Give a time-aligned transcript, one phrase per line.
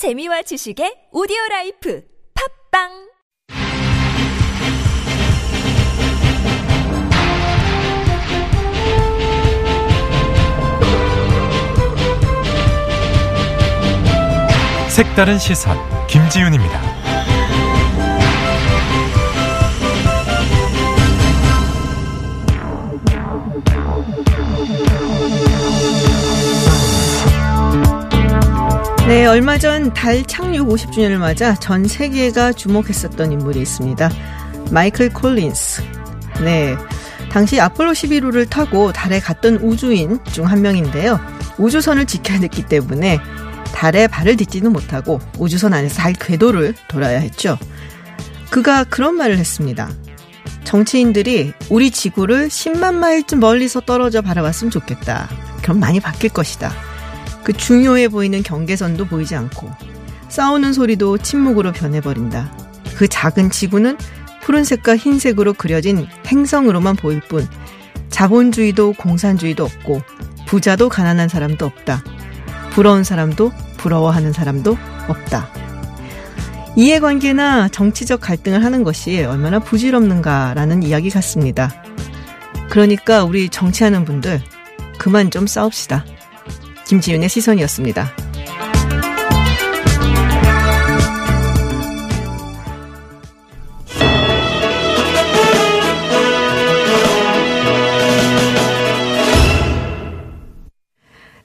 [0.00, 2.02] 재미와 지식의 오디오 라이프
[2.72, 2.88] 팝빵
[14.88, 15.76] 색다른 시선
[16.06, 16.89] 김지윤입니다.
[29.10, 34.08] 네, 얼마 전 달 착륙 50주년을 맞아 전 세계가 주목했었던 인물이 있습니다.
[34.70, 35.82] 마이클 콜린스.
[36.44, 36.76] 네.
[37.32, 41.18] 당시 아폴로 11호를 타고 달에 갔던 우주인 중 한 명인데요.
[41.58, 43.18] 우주선을 지켜야 했기 때문에
[43.74, 47.58] 달에 발을 딛지는 못하고 우주선 안에서 달 궤도를 돌아야 했죠.
[48.50, 49.90] 그가 그런 말을 했습니다.
[50.62, 55.28] 정치인들이 우리 지구를 10만 마일쯤 멀리서 떨어져 바라봤으면 좋겠다.
[55.62, 56.72] 그럼 많이 바뀔 것이다.
[57.44, 59.70] 그 중요해 보이는 경계선도 보이지 않고
[60.28, 62.52] 싸우는 소리도 침묵으로 변해버린다.
[62.96, 63.96] 그 작은 지구는
[64.42, 67.46] 푸른색과 흰색으로 그려진 행성으로만 보일 뿐
[68.10, 70.02] 자본주의도 공산주의도 없고
[70.46, 72.02] 부자도 가난한 사람도 없다.
[72.70, 74.76] 부러운 사람도 부러워하는 사람도
[75.08, 75.48] 없다.
[76.76, 81.82] 이해관계나 정치적 갈등을 하는 것이 얼마나 부질없는가라는 이야기 같습니다.
[82.68, 84.40] 그러니까 우리 정치하는 분들
[84.98, 86.04] 그만 좀 싸웁시다.
[86.90, 88.10] 김지윤의 시선이었습니다.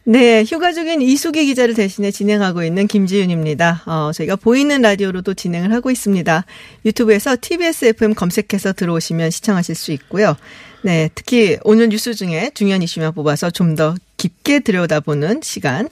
[0.08, 3.84] 네, 휴가 중인 이수기 기자를 대신해 진행하고 있는 김지윤입니다.
[3.86, 6.44] 어, 저희가 보이는 라디오로도 진행을 하고 있습니다.
[6.86, 10.36] 유튜브에서 TBS FM 검색해서 들어오시면 시청하실 수 있고요.
[10.82, 15.90] 네, 특히 오늘 뉴스 중에 중요한 이슈만 뽑아서 좀 더 깊게 들여다보는 시간,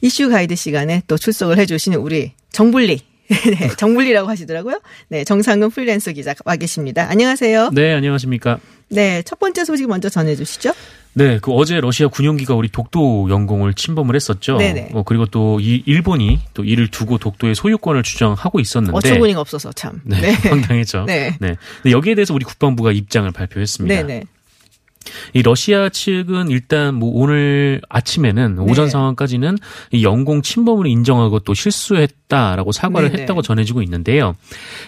[0.00, 3.00] 이슈 가이드 시간에 또 출석을 해주시는 우리 정불리.
[3.28, 4.80] 네, 정불리라고 하시더라고요.
[5.08, 7.06] 네, 정상근 프리랜서 기자 와 계십니다.
[7.08, 7.70] 안녕하세요.
[7.72, 8.58] 네, 안녕하십니까.
[8.90, 10.72] 네, 첫 번째 소식 먼저 전해주시죠.
[11.14, 14.58] 네, 그 어제 러시아 군용기가 우리 독도 영공을 침범을 했었죠.
[14.58, 14.90] 네네.
[14.92, 20.02] 어, 그리고 또 이 일본이 또 이를 두고 독도의 소유권을 주장하고 있었는데 어처구니가 없어서 참.
[20.04, 20.32] 네, 네.
[20.50, 21.04] 황당했죠.
[21.06, 21.34] 네.
[21.40, 21.56] 네.
[21.90, 23.94] 여기에 대해서 우리 국방부가 입장을 발표했습니다.
[24.06, 24.24] 네네.
[25.32, 28.90] 이 러시아 측은 일단 뭐 오늘 아침에는 오전 네.
[28.90, 29.58] 상황까지는
[29.92, 33.22] 이 영공 침범을 인정하고 또 실수했다라고 사과를 네네.
[33.22, 34.36] 했다고 전해지고 있는데요.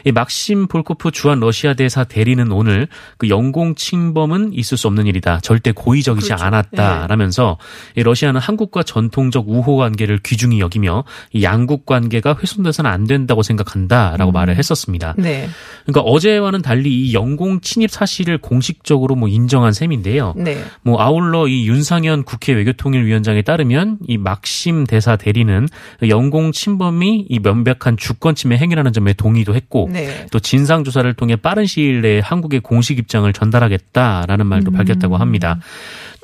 [0.05, 2.89] 이 막심 볼코프 주한 러시아 대사 대리는 오늘
[3.19, 5.41] 그 영공 침범은 있을 수 없는 일이다.
[5.43, 6.45] 절대 고의적이지 그렇죠.
[6.45, 7.59] 않았다라면서
[7.97, 14.33] 이 러시아는 한국과 전통적 우호 관계를 귀중히 여기며 이 양국 관계가 훼손돼서는 안 된다고 생각한다라고
[14.33, 15.15] 말을 했었습니다.
[15.19, 15.49] 네.
[15.85, 20.35] 그러니까 어제와는 달리 이 영공 침입 사실을 공식적으로 뭐 인정한 셈인데 요.
[20.37, 20.59] 네.
[20.83, 25.67] 뭐 아울러 이 윤상현 국회 외교통일위원장에 따르면 이 막심 대사 대리는
[26.09, 30.27] 영공 침범이 이 명백한 주권 침해 행위라는 점에 동의도 했고 네.
[30.31, 35.59] 또 진상 조사를 통해 빠른 시일 내에 한국의 공식 입장을 전달하겠다라는 말도 밝혔다고 합니다.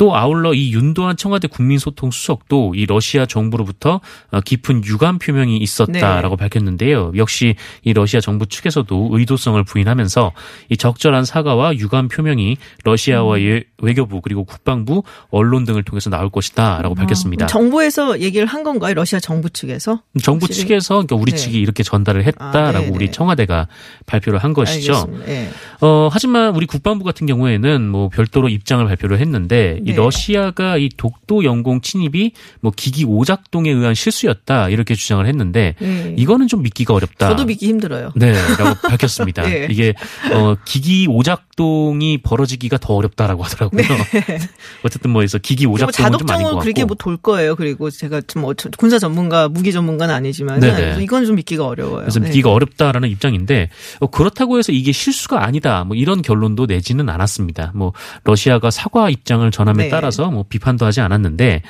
[0.02, 4.00] 또 아울러 이 윤도한 청와대 국민소통 수석도 이 러시아 정부로부터
[4.32, 7.12] 어, 깊은 유감 표명이 있었다라고 밝혔는데요.
[7.14, 7.54] 역시
[7.84, 10.32] 이 러시아 정부 측에서도 의도성을 부인하면서
[10.70, 16.96] 이 적절한 사과와 유감 표명이 러시아와 의 외교부 그리고 국방부 언론 등을 통해서 나올 것이다라고
[16.96, 17.44] 밝혔습니다.
[17.44, 18.94] 아, 정부에서 얘기를 한 건가요?
[18.94, 20.02] 러시아 정부 측에서?
[20.20, 20.66] 정부 확실히?
[20.66, 21.36] 측에서 그러니까 우리 네.
[21.36, 22.90] 측이 이렇게 전달을 했다라고 아.
[22.92, 23.68] 우리 청와대가
[24.06, 25.08] 발표를 한 것이죠.
[25.28, 25.48] 예.
[25.80, 29.96] 어, 하지만 우리 국방부 같은 경우에는 뭐 별도로 입장을 발표를 했는데 이 네.
[29.96, 36.14] 러시아가 이 독도 영공 침입이 뭐 기기 오작동에 의한 실수였다 이렇게 주장을 했는데 예.
[36.16, 37.28] 이거는 좀 믿기가 어렵다.
[37.28, 38.12] 저도 믿기 힘들어요.
[38.14, 39.42] 네라고 밝혔습니다.
[39.48, 39.68] 네.
[39.70, 39.94] 이게
[40.32, 43.82] 어 기기 오작동이 벌어지기가 더 어렵다라고 하더라고요.
[44.84, 46.60] 어쨌든 뭐 해서 기기 뭐 오작동은 좀 아닌 것 같고.
[46.62, 47.56] 그렇게 뭐 돌 거예요.
[47.56, 50.60] 그리고 제가 좀 어, 저- 군사 전문가, 무기 전문가는 아니지만.
[51.00, 52.00] 이건 좀 믿기가 어려워요.
[52.02, 52.26] 그래서 네.
[52.26, 53.70] 믿기가 어렵다라는 입장인데
[54.00, 57.72] 어, 그렇다고 해서 이게 실수가 아니다 뭐 이런 결론도 내지는 않았습니다.
[57.74, 57.92] 뭐
[58.24, 59.88] 러시아가 사과 입장을 전 함에 네.
[59.90, 61.62] 따라서 뭐 비판도 하지 않았는데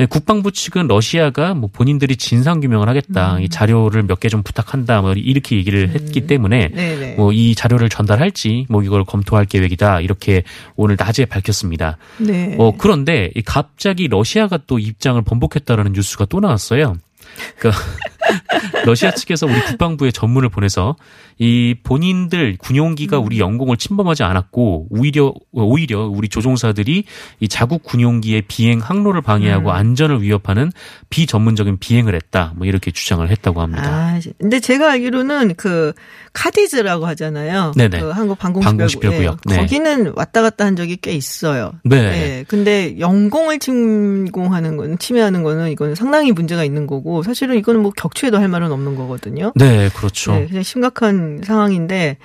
[0.00, 3.42] 에, 국방부 측은 러시아가 뭐 본인들이 진상 규명을 하겠다 음.
[3.42, 7.14] 이 자료를 몇 개 좀 부탁한다 뭐 이렇게 얘기를 했기 때문에 네네.
[7.16, 10.42] 뭐이 자료를 전달할지 뭐 이걸 검토할 계획이다 이렇게
[10.76, 11.96] 오늘 낮에 밝혔습니다.
[12.18, 12.54] 네.
[12.58, 16.96] 어 그런데 이 갑자기 러시아가 또 입장을 번복했다라는 뉴스가 또 나왔어요.
[17.58, 17.82] 그러니까
[18.84, 20.96] 러시아 측에서 우리 국방부에 전문을 보내서
[21.40, 23.24] 이 본인들 군용기가 음.
[23.24, 27.04] 우리 영공을 침범하지 않았고 오히려 오히려 우리 조종사들이
[27.40, 29.74] 이 자국 군용기의 비행 항로를 방해하고 음.
[29.74, 30.70] 안전을 위협하는
[31.08, 32.52] 비전문적인 비행을 했다.
[32.56, 33.82] 뭐 이렇게 주장을 했다고 합니다.
[33.86, 35.94] 아, 근데 제가 알기로는 그
[36.34, 37.72] 카디즈라고 하잖아요.
[37.74, 38.00] 네네.
[38.00, 39.40] 그 한국 방공식별구역.
[39.40, 39.40] 방공식별구역.
[39.48, 39.60] 예, 네.
[39.60, 41.72] 거기는 왔다 갔다 한 적이 꽤 있어요.
[41.84, 41.96] 네.
[41.96, 47.92] 예, 근데 영공을 침공하는 건 침해하는 거는 이거는 상당히 문제가 있는 거고 사실은 이거는 뭐
[47.96, 49.52] 격추해도 할 말은 없는 거거든요.
[49.54, 50.32] 네, 그렇죠.
[50.32, 52.16] 네, 그냥 심각한 상황인데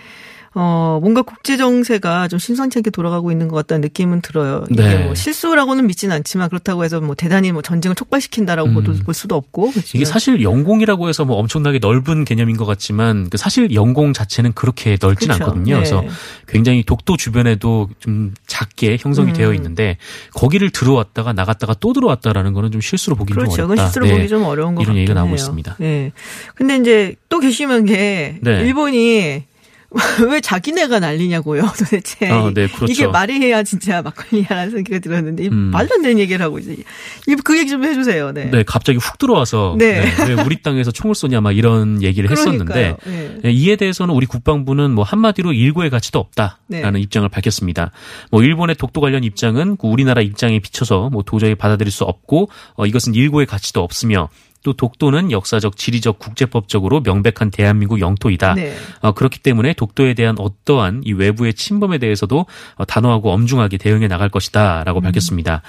[0.57, 4.63] 어, 뭔가 국제 정세가 좀 심상치 않게 돌아가고 있는 것 같다는 느낌은 들어요.
[4.69, 5.03] 이게 네.
[5.03, 9.03] 뭐 실수라고는 믿진 않지만 그렇다고 해서 뭐 대단히 뭐 전쟁을 촉발시킨다라고 음.
[9.03, 9.67] 볼 수도 없고.
[9.67, 14.53] 이게 그렇지만 사실 영공이라고 해서 뭐 엄청나게 넓은 개념인 것 같지만 그 사실 영공 자체는
[14.53, 15.43] 그렇게 넓진 그렇죠.
[15.43, 15.73] 않거든요.
[15.73, 15.79] 네.
[15.79, 16.03] 그래서
[16.47, 19.33] 굉장히 독도 주변에도 좀 작게 형성이 음.
[19.33, 19.97] 되어 있는데
[20.33, 23.51] 거기를 들어왔다가 나갔다가 또 들어왔다라는 거는 좀 실수로 보기 그렇죠.
[23.51, 23.87] 좀 그건 어렵다.
[23.87, 24.15] 실수로 네.
[24.15, 25.35] 보기 좀 어려운 것 이런 얘기가 나오고.
[25.35, 25.75] 있습니다.
[25.79, 26.13] 네.
[26.55, 28.61] 근데 이제 또 괘씸한 게 네.
[28.61, 29.43] 일본이
[30.29, 32.29] 왜 자기네가 난리냐고요, 도대체.
[32.29, 32.91] 어, 네, 그렇죠.
[32.91, 35.71] 이게 말이 해야 진짜 막걸리야라는 생각이 들었는데, 이 음.
[35.71, 36.75] 말도 안 되는 얘기를 하고, 이제.
[37.27, 38.45] 이- 그 얘기 좀 해주세요, 네.
[38.51, 40.01] 네, 갑자기 훅 들어와서 네.
[40.05, 42.97] 네, 왜 우리 땅에서 총을 쏘냐 막 이런 얘기를 했었는데.
[43.05, 43.37] 네.
[43.43, 46.57] 네, 이에 대해서는 우리 국방부는 뭐 한마디로 일고의 가치도 없다라는
[46.93, 46.99] 네.
[46.99, 47.91] 입장을 밝혔습니다.
[48.31, 52.85] 뭐 일본의 독도 관련 입장은 그 우리나라 입장에 비춰서 뭐 도저히 받아들일 수 없고 어,
[52.85, 54.29] 이것은 일고의 가치도 없으며
[54.65, 58.55] 또 독도는 역사적, 지리적, 국제법적으로 명백한 대한민국 영토이다.
[58.55, 58.75] 네.
[58.99, 62.45] 어, 그렇기 때문에 독도에 대한 어떠한 이 외부의 침범에 대해서도
[62.75, 64.31] 어, 단호하고 엄중하게 대응해 나갈 음.
[64.31, 65.61] 것이다라고 밝혔습니다.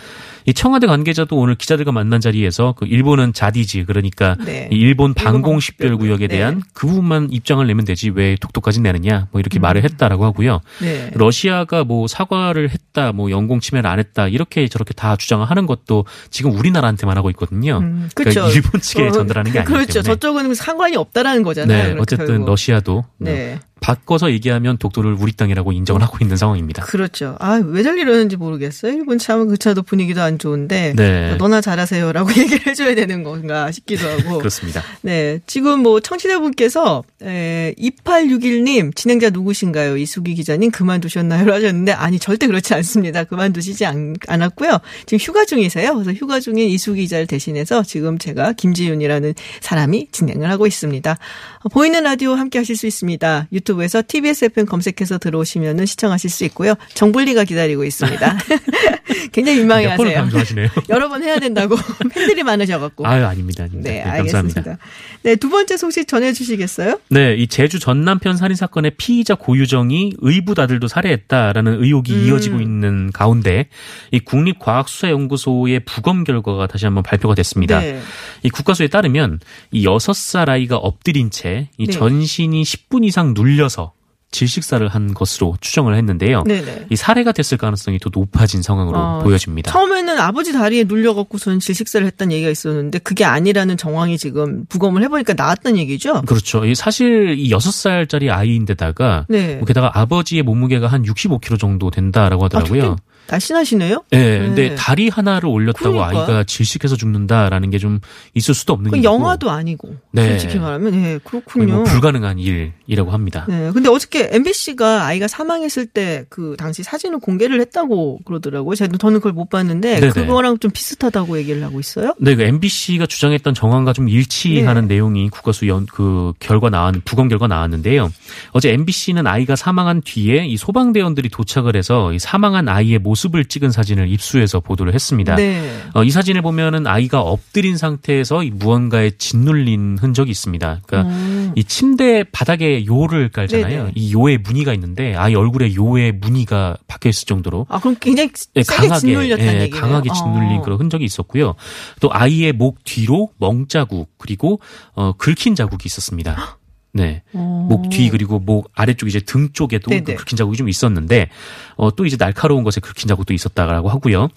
[0.44, 4.68] 이 청와대 관계자도 오늘 기자들과 만난 자리에서 그 일본은 자디지 그러니까 네.
[4.72, 6.38] 이 일본 일본 방공 식별 구역에 네.
[6.38, 10.60] 대한 그 부분만 입장을 내면 되지 왜 독도까지 내느냐 뭐 이렇게 말을 했다라고 하고요.
[10.80, 11.10] 네.
[11.14, 16.52] 러시아가 뭐 사과를 했다, 뭐 영공 침해를 안 했다 이렇게 저렇게 다 주장하는 것도 지금
[16.52, 17.78] 우리나라한테만 하고 있거든요.
[17.78, 20.02] 음, 그러니까 그렇 측에 어, 전달하는 게 아니기 그렇죠.
[20.02, 20.14] 때문에.
[20.14, 21.94] 저쪽은 상관이 없다라는 거잖아요.
[21.94, 22.46] 네, 어쨌든 결국.
[22.46, 23.58] 러시아도 네.
[23.80, 23.86] 네.
[23.86, 26.82] 바꿔서 얘기하면 독도를 우리 땅이라고 인정을 하고 있는 상황입니다.
[26.84, 27.36] 그렇죠.
[27.38, 28.92] 아, 왜 저리러는지 모르겠어요.
[28.92, 30.94] 일본 참 그 차도 분위기도 안 좋은데.
[30.96, 31.36] 네.
[31.36, 34.38] 너나 잘하세요라고 얘기를 해줘야 되는 건가 싶기도 하고.
[34.38, 34.82] 그렇습니다.
[35.02, 35.40] 네.
[35.46, 39.96] 지금 뭐 청취자분께서, 에, 2861님, 진행자 누구신가요?
[39.98, 41.52] 이수기 기자님 그만두셨나요?
[41.52, 43.24] 하셨는데, 아니, 절대 그렇지 않습니다.
[43.24, 44.78] 그만두시지 않, 않았고요.
[45.06, 45.92] 지금 휴가 중이세요.
[45.94, 51.16] 그래서 휴가 중인 이수기 기자를 대신해서 지금 제가 김지윤이라는 사람이 진행을 하고 있습니다.
[51.66, 53.48] 어, 보이는 라디오 함께 하실 수 있습니다.
[53.52, 56.74] 유튜브에서 TBS FM 검색해서 들어오시면 시청하실 수 있고요.
[56.94, 58.38] 정불리가 기다리고 있습니다.
[59.32, 60.28] 굉장히 민망해 하세요.
[60.88, 61.76] 여러 번 해야 된다고
[62.14, 63.04] 팬들이 많으셔갖고.
[63.04, 63.64] 아유, 아닙니다.
[63.64, 63.90] 아닙니다.
[63.90, 64.38] 네, 네, 감사합니다.
[64.38, 64.78] 알겠습니다.
[65.22, 67.00] 네, 두 번째 소식 전해주시겠어요?
[67.10, 72.26] 네, 이 제주 전남편 살인 사건의 피의자 고유정이 의붓 아들도 살해했다라는 의혹이 음.
[72.26, 73.66] 이어지고 있는 가운데
[74.12, 77.80] 이 국립과학수사연구소의 부검 결과가 다시 한번 발표가 됐습니다.
[77.80, 78.00] 네.
[78.44, 79.40] 이 국가수에 따르면
[79.72, 81.92] 이 여섯 살 아이가 엎드린 채이 네.
[81.92, 83.92] 전신이 10분 이상 눌려서
[84.32, 86.42] 질식사를 한 것으로 추정을 했는데요.
[86.44, 86.86] 네네.
[86.90, 89.72] 이 살해가 됐을 가능성이 더 높아진 상황으로 어, 보여집니다.
[89.72, 95.78] 처음에는 아버지 다리에 눌려갖고선 질식사를 했다는 얘기가 있었는데 그게 아니라는 정황이 지금 부검을 해보니까 나왔다는
[95.78, 96.22] 얘기죠?
[96.22, 96.66] 그렇죠.
[96.66, 99.56] 이 사실 이 여섯 살짜리 아이인데다가 네.
[99.56, 102.82] 뭐 게다가 아버지의 몸무게가 한 65kg 정도 된다라고 아, 하더라고요.
[102.82, 102.94] 되게
[103.28, 104.04] 날씬하시네요?
[104.12, 104.74] 예, 근데 네.
[104.74, 106.20] 다리 하나를 올렸다고 그러니까요.
[106.22, 108.00] 아이가 질식해서 죽는다라는 게 좀
[108.34, 109.96] 있을 수도 없는 그 일이고 영화도 아니고.
[110.12, 110.30] 네.
[110.30, 111.74] 솔직히 말하면, 네, 거의 그렇군요.
[111.74, 113.44] 뭐 불가능한 일이라고 합니다.
[113.48, 113.70] 네.
[113.72, 118.74] 근데 어저께 MBC가 아이가 사망했을 때 그 당시 사진을 공개를 했다고 그러더라고요.
[118.74, 120.12] 제가 저는 그걸 못 봤는데 네네.
[120.12, 122.14] 그거랑 좀 비슷하다고 얘기를 하고 있어요.
[122.18, 124.94] 네, 그 MBC가 주장했던 정황과 좀 일치하는 네.
[124.94, 128.10] 내용이 국가수 연, 그 결과 나왔, 부검 결과 나왔는데요.
[128.52, 133.70] 어제 MBC는 아이가 사망한 뒤에 이 소방대원들이 도착을 해서 이 사망한 아이의 모습 을 찍은
[133.72, 135.34] 사진을 입수해서 보도를 했습니다.
[135.34, 135.68] 네.
[135.94, 140.80] 어, 이 사진을 보면은 아이가 엎드린 상태에서 이 무언가에 짓눌린 흔적이 있습니다.
[140.86, 141.52] 그러니까 음.
[141.56, 143.78] 이 침대 바닥에 요를 깔잖아요.
[143.78, 143.92] 네네.
[143.94, 148.62] 이 요에 무늬가 있는데 아이 얼굴에 요에 무늬가 박혀 있을 정도로 아, 그럼 굉장히 예,
[148.62, 149.80] 세게 강하게 짓눌렸다는 예, 얘기네요.
[149.80, 150.62] 강하게 짓눌린 어.
[150.62, 151.54] 그런 흔적이 있었고요.
[152.00, 154.60] 또 아이의 목 뒤로 멍자국 그리고
[154.94, 156.58] 어 긁힌 자국이 있었습니다.
[156.96, 157.22] 네.
[157.34, 157.66] 어.
[157.68, 160.02] 목뒤 그리고 목 아래쪽 이제 등 쪽에도 네네.
[160.02, 161.28] 그 긁힌 자국이 좀 있었는데
[161.76, 164.28] 어 또 이제 날카로운 것에 긁힌 자국도 있었다라고 하고요.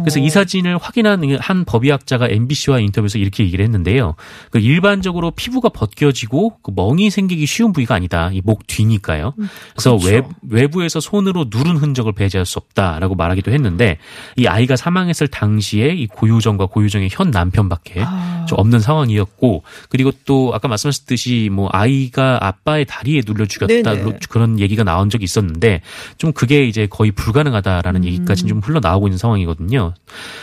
[0.00, 4.14] 그래서 이 사진을 확인한 한 법의학자가 MBC와 인터뷰에서 이렇게 얘기를 했는데요.
[4.50, 8.30] 그 일반적으로 피부가 벗겨지고 그 멍이 생기기 쉬운 부위가 아니다.
[8.32, 9.34] 이 목 뒤니까요.
[9.72, 10.06] 그래서 그렇죠.
[10.06, 10.22] 외,
[10.60, 13.98] 외부에서 손으로 누른 흔적을 배제할 수 없다라고 말하기도 했는데
[14.36, 18.46] 이 아이가 사망했을 당시에 이 고유정과 고유정의 현 남편밖에 아.
[18.48, 24.18] 좀 없는 상황이었고 그리고 또 아까 말씀하셨듯이 뭐 아이 가 아빠의 다리에 눌려 죽였다 네네.
[24.28, 25.80] 그런 얘기가 나온 적이 있었는데
[26.18, 28.04] 좀 그게 이제 거의 불가능하다라는 음.
[28.04, 29.94] 얘기까지 좀 흘러나오고 있는 상황이거든요.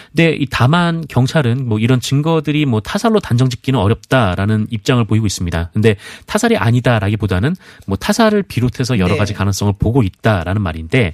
[0.07, 5.69] 근데 이 다만 경찰은 뭐 이런 증거들이 뭐 타살로 단정짓기는 어렵다라는 입장을 보이고 있습니다.
[5.73, 7.55] 근데 타살이 아니다라기보다는
[7.85, 9.17] 뭐 타살을 비롯해서 여러 네.
[9.17, 11.13] 가지 가능성을 보고 있다라는 말인데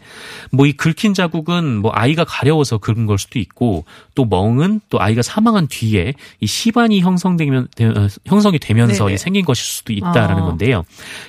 [0.51, 5.21] 뭐 이 긁힌 자국은 뭐 아이가 가려워서 긁은 걸 수도 있고 또 멍은 또 아이가
[5.23, 9.09] 사망한 뒤에 이 시반이 형성되면 어, 형성이 되면서.
[9.09, 10.45] 이 생긴 것일 수도 있다라는 아.
[10.45, 10.83] 건데요.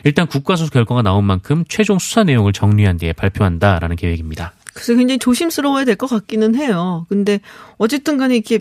[0.05, 4.53] 일단 국가수사 결과가 나온 만큼 최종 수사 내용을 정리한 뒤에 발표한다라는 계획입니다.
[4.73, 7.05] 그래서 굉장히 조심스러워야 될 것 같기는 해요.
[7.09, 7.41] 근데
[7.77, 8.59] 어쨌든 간에 이게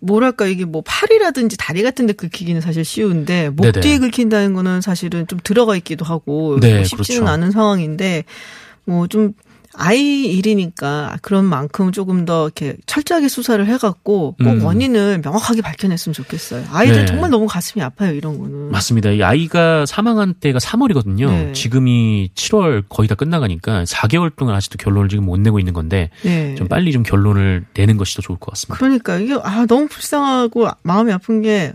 [0.00, 3.80] 뭐랄까 이게 뭐 팔이라든지 다리 같은 데 긁히기는 사실 쉬운데 목 네네.
[3.80, 7.32] 뒤에 긁힌다는 거는 사실은 좀 들어가 있기도 하고 네, 뭐 쉽지는 그렇죠.
[7.32, 8.24] 않은 상황인데
[8.84, 9.32] 뭐좀
[9.74, 14.64] 아이 일이니까 그런 만큼 조금 더 이렇게 철저하게 수사를 해갖고 꼭 음.
[14.64, 16.64] 원인을 명확하게 밝혀냈으면 좋겠어요.
[16.70, 17.06] 아이들 네.
[17.06, 18.70] 정말 너무 가슴이 아파요 이런 거는.
[18.70, 19.10] 맞습니다.
[19.10, 21.26] 이 아이가 사망한 때가 3월이거든요.
[21.26, 21.52] 네.
[21.52, 26.54] 지금이 7월 거의 다 끝나가니까 4개월 동안 아직도 결론을 지금 못 내고 있는 건데 네.
[26.56, 28.78] 좀 빨리 좀 결론을 내는 것이 더 좋을 것 같습니다.
[28.78, 31.72] 그러니까 이게 아 너무 불쌍하고 마음이 아픈 게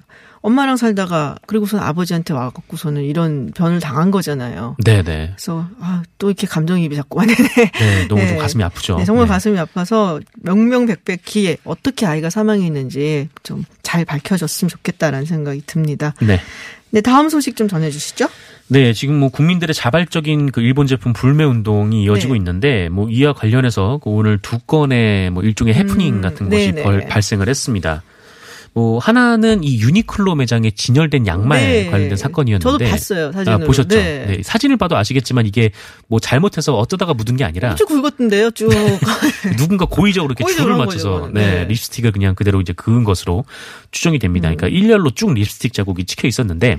[0.48, 4.78] 엄마랑 살다가 그리고선 아버지한테 와갖고서는 이런 변을 당한 거잖아요.
[4.84, 5.34] 네네.
[5.36, 7.36] 그래서 아 또 이렇게 감정이입이 자꾸 와 네.
[7.36, 8.38] 네, 너무 좀 네.
[8.38, 8.98] 가슴이 아프죠.
[8.98, 9.34] 네, 정말 네.
[9.34, 16.14] 가슴이 아파서 명명백백히 어떻게 아이가 사망했는지 좀 잘 밝혀졌으면 좋겠다라는 생각이 듭니다.
[16.20, 16.42] 네.
[16.90, 18.28] 네, 다음 소식 좀 전해주시죠.
[18.68, 22.38] 네, 지금 뭐 국민들의 자발적인 그 일본 제품 불매 운동이 이어지고 네.
[22.38, 26.84] 있는데 뭐 이와 관련해서 그 오늘 두 건의 뭐 일종의 해프닝 음, 같은 것이 네네.
[26.84, 28.04] 벌, 발생을 했습니다.
[28.78, 31.90] 뭐 하나는 이 유니클로 매장에 진열된 양말 네.
[31.90, 33.64] 관련된 사건이었는데 저도 봤어요 사진으로.
[33.64, 33.98] 아, 보셨죠?
[33.98, 34.26] 네.
[34.28, 35.72] 네, 사진을 봐도 아시겠지만 이게
[36.08, 38.70] 뭐 잘못해서 어쩌다가 묻은 게 아니라 쭉 굵었던데요, 쭉.
[39.58, 41.66] 누군가 고의적으로 이렇게 고의적으로 줄을 한 맞춰서 거죠, 네, 네.
[41.66, 43.46] 립스틱을 그냥 그대로 이제 그은 것으로
[43.90, 44.54] 추정이 됩니다.
[44.54, 46.78] 그러니까 일렬로 쭉 립스틱 자국이 찍혀 있었는데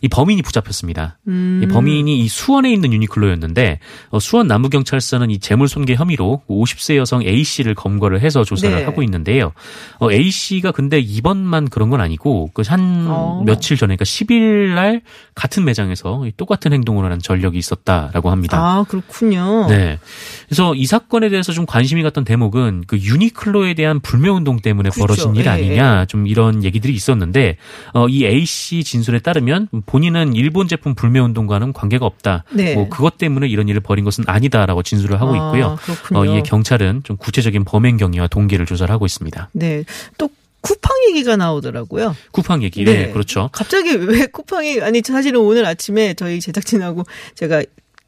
[0.00, 1.18] 이 범인이 붙잡혔습니다.
[1.28, 1.60] 음.
[1.62, 7.44] 이 범인이 이 수원에 있는 유니클로였는데 어, 수원 남부경찰서는 이 재물손괴 혐의로 50세 여성 A
[7.44, 8.84] 씨를 검거를 해서 조사를 네.
[8.84, 9.52] 하고 있는데요.
[9.98, 13.42] 어, A 씨가 근데 이번 만 그런 건 아니고 그한 어.
[13.44, 15.02] 며칠 전에 그러니까 10일 날
[15.34, 18.58] 같은 매장에서 이 똑같은 행동을 하는 전력이 있었다라고 합니다.
[18.58, 19.66] 아, 그렇군요.
[19.68, 19.98] 네.
[20.46, 25.00] 그래서 이 사건에 대해서 좀 관심이 갔던 대목은 그 유니클로에 대한 불매 운동 때문에 그렇죠.
[25.00, 27.56] 벌어진 일 예, 아니냐 좀 이런 얘기들이 있었는데
[27.92, 32.44] 어, 이 A 씨 진술에 따르면 본인은 일본 제품 불매 운동과는 관계가 없다.
[32.52, 32.74] 네.
[32.74, 35.76] 뭐 그것 때문에 이런 일을 벌인 것은 아니다라고 진술을 하고 아, 있고요.
[35.82, 36.18] 그렇군요.
[36.18, 39.50] 어, 이에 경찰은 좀 구체적인 범행 경위와 동기를 조사를 하고 있습니다.
[39.52, 39.84] 네.
[40.18, 40.28] 또
[40.64, 42.16] 쿠팡 얘기가 나오더라고요.
[42.32, 42.84] 쿠팡 얘기.
[42.84, 42.94] 네.
[42.94, 43.50] 네, 그렇죠.
[43.52, 47.04] 갑자기 왜 쿠팡이 아니 사실은 오늘 아침에 저희 제작진하고
[47.34, 47.62] 제가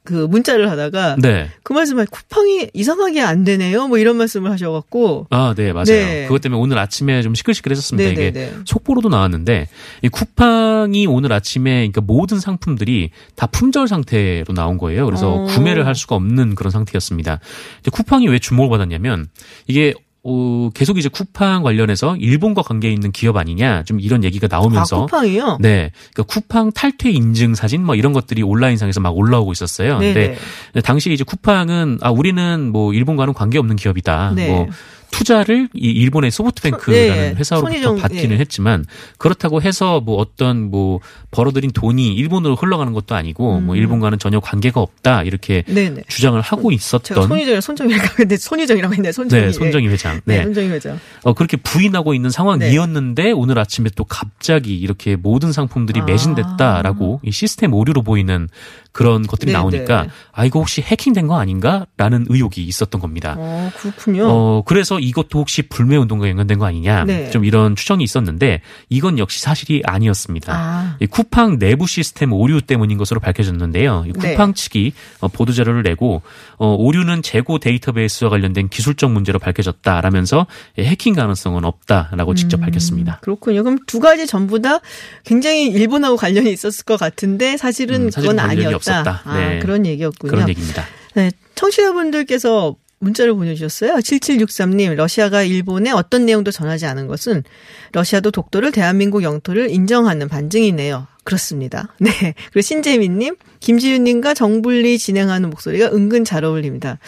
[0.07, 1.51] 그 문자를 하다가 네.
[1.63, 3.89] 그 말씀을 쿠팡이 이상하게 안 되네요.
[3.89, 5.85] 뭐 이런 말씀을 하셔갖고 아, 네, 맞아요.
[5.85, 6.23] 네.
[6.29, 8.11] 그것 때문에 오늘 아침에 좀 시끌시끌했었습니다.
[8.11, 8.59] 이게 네네네.
[8.65, 9.69] 속보로도 나왔는데
[10.03, 15.05] 이 쿠팡이 오늘 아침에 그러니까 모든 상품들이 다 품절 상태로 나온 거예요.
[15.05, 15.45] 그래서 어.
[15.47, 17.41] 구매를 할 수가 없는 그런 상태였습니다.
[17.81, 19.27] 이제 쿠팡이 왜 주목을 받았냐면
[19.67, 19.93] 이게
[20.29, 25.07] 어, 계속 이제 쿠팡 관련해서 일본과 관계 있는 기업 아니냐 좀 이런 얘기가 나오면서 아
[25.07, 25.59] 쿠팡이요.
[25.61, 29.99] 네, 그러니까 쿠팡 탈퇴 인증 사진 뭐 이런 것들이 온라인상에서 막 올라오고 있었어요.
[29.99, 30.37] 네네.
[30.73, 34.33] 근데 당시 이제 쿠팡은 아 우리는 뭐 일본과는 관계 없는 기업이다.
[34.35, 34.49] 네.
[34.49, 34.67] 뭐
[35.11, 38.37] 투자를 이 일본의 소프트뱅크라는 네, 회사로부터 손희정- 받기는 네.
[38.39, 38.85] 했지만
[39.19, 44.81] 그렇다고 해서 뭐 어떤 뭐 벌어들인 돈이 일본으로 흘러가는 것도 아니고 뭐 일본과는 전혀 관계가
[44.81, 46.03] 없다 이렇게 네네.
[46.09, 49.13] 주장을 하고 있었던 손희정이 손정이라고 했는데 손희정이라고 했네.
[49.13, 49.43] 손정이.
[49.43, 50.21] 네, 손정희 회장.
[50.25, 50.43] 네, 네.
[50.45, 50.99] 손정희 회장.
[51.25, 56.05] 어, 그렇게 부인하고 있는 상황이었는데 오늘 아침에 또 갑자기 이렇게 모든 상품들이 아.
[56.05, 58.49] 매진됐다라고 이 시스템 오류로 보이는
[58.97, 60.09] 그런 것들이 네, 나오니까 네.
[60.33, 63.37] 아 이거 혹시 해킹된 거 아닌가라는 의혹이 있었던 겁니다.
[63.37, 64.27] 어 그렇군요.
[64.27, 67.05] 어, 그래서 이것도 혹시 불매 운동과 연관된 거 아니냐.
[67.05, 67.31] 네.
[67.31, 70.53] 좀 이런 추정이 있었는데 이건 역시 사실이 아니었습니다.
[70.55, 70.97] 아.
[71.01, 74.05] 이 쿠팡 내부 시스템 오류 때문인 것으로 밝혀졌는데요.
[74.07, 74.31] 이 네.
[74.31, 76.23] 쿠팡 측이 어, 보도 자료를 내고
[76.57, 80.47] 어, 오류는 재고 데이터베이스와 관련된 기술적 문제로 밝혀졌다라면서
[80.79, 83.19] 예, 해킹 가능성은 없다라고 직접 밝혔습니다.
[83.21, 83.63] 그렇군요.
[83.63, 84.81] 그럼 두 가지 전부 다
[85.25, 88.86] 굉장히 일본하고 관련이 있었을 것 같은데 사실은 음, 사실은 그건 아니었다.
[88.91, 89.23] 없었다.
[89.25, 89.59] 아, 네.
[89.61, 90.31] 그런 얘기였군요.
[90.31, 90.85] 그런 얘기입니다.
[91.15, 93.97] 네, 청취자분들께서 문자를 보내주셨어요.
[93.97, 97.45] 7763님, 러시아가 일본에 어떤 내용도 전하지 않은 것은
[97.93, 101.07] 러시아도 독도를 대한민국 영토를 인정하는 반증이네요.
[101.25, 101.95] 그렇습니다.
[102.01, 102.11] 네.
[102.53, 106.99] 그리고 신재민님, 김지윤님과 정불리 진행하는 목소리가 은근 잘 어울립니다.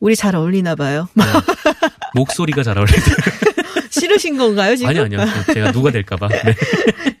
[0.00, 1.08] 우리 잘 어울리나 봐요.
[2.14, 3.04] 목소리가 잘 어울리네요.
[4.00, 4.90] 싫으신 건가요, 지금?
[4.90, 5.20] 아니 아니요.
[5.52, 6.28] 제가 누가 될까봐.
[6.28, 6.54] 네.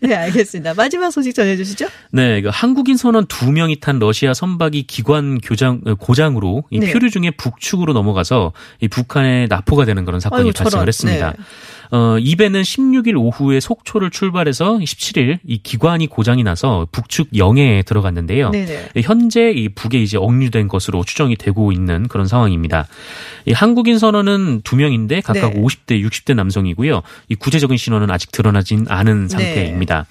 [0.00, 0.74] 네, 알겠습니다.
[0.74, 1.88] 마지막 소식 전해주시죠.
[2.12, 6.92] 네, 그 한국인 선원 두 명이 탄 러시아 선박이 기관 교장 어, 고장으로 이 네.
[6.92, 10.88] 표류 중에 북측으로 넘어가서 이 북한에 납포가 되는 그런 사건이 아이고, 발생을 저런.
[10.88, 11.30] 했습니다.
[11.30, 11.44] 네.
[11.90, 18.50] 어, 이 배는 16일 오후에 속초를 출발해서 17일 이 기관이 고장이 나서 북측 영해에 들어갔는데요.
[18.50, 18.90] 네네.
[19.02, 22.86] 현재 이 북에 이제 억류된 것으로 추정이 되고 있는 그런 상황입니다.
[23.46, 25.60] 이 한국인 선원은 두 명인데 각각 네.
[25.60, 27.02] 50대, 60대 남성이고요.
[27.28, 30.06] 이 구체적인 신원은 아직 드러나진 않은 상태입니다.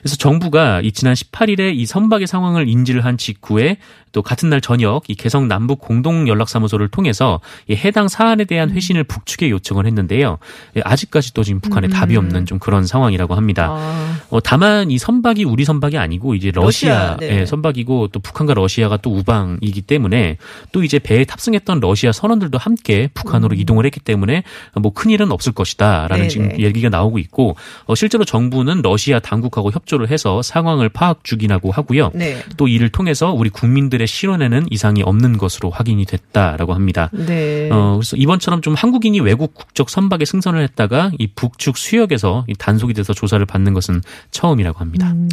[0.00, 3.78] 그래서 정부가 이 지난 18일에 이 선박의 상황을 인지를 한 직후에
[4.12, 9.04] 또 같은 날 저녁 이 개성 남북 공동 연락사무소를 통해서 이 해당 사안에 대한 회신을
[9.04, 10.38] 북측에 요청을 했는데요.
[10.76, 11.90] 예, 아직까지도 지금 북한에 음.
[11.90, 13.68] 답이 없는 좀 그런 상황이라고 합니다.
[13.70, 17.46] 아, 어, 다만 이 선박이 우리 선박이 아니고 이제 러시아, 러시아의 네.
[17.46, 20.38] 선박이고 또 북한과 러시아가 또 우방이기 때문에
[20.72, 24.42] 또 이제 배에 탑승했던 러시아 선원들도 함께 북한으로 이동을 했기 때문에
[24.80, 26.28] 뭐 큰일은 없을 것이다라는 음.
[26.28, 26.28] 네네.
[26.28, 31.72] 지금 얘기가 나오고 있고 어, 실제로 정부는 러시아 당국하고 협 조를 해서 상황을 파악 중이라고
[31.72, 32.12] 하고요.
[32.14, 32.36] 네.
[32.56, 37.10] 또 이를 통해서 우리 국민들의 실온에는 이상이 없는 것으로 확인이 됐다라고 합니다.
[37.12, 37.68] 네.
[37.72, 42.94] 어, 그래서 이번처럼 좀 한국인이 외국 국적 선박에 승선을 했다가 이 북측 수역에서 이 단속이
[42.94, 45.10] 돼서 조사를 받는 것은 처음이라고 합니다.
[45.10, 45.28] 음,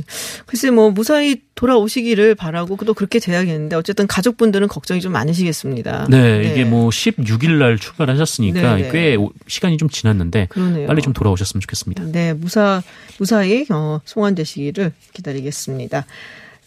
[0.48, 6.08] 글쎄 뭐 무사히 돌아오시기를 바라고 또 그렇게 돼야겠는데 어쨌든 가족분들은 걱정이 좀 많으시겠습니다.
[6.10, 8.92] 네, 이게 뭐 16일 날 출발하셨으니까 네, 네.
[8.92, 10.88] 꽤 오- 시간이 좀 지났는데 그러네요.
[10.88, 12.04] 빨리 좀 돌아오셨으면 좋겠습니다.
[12.12, 12.82] 네, 무사
[13.20, 16.06] 무사히 어, 송환 되시기를 기다리겠습니다.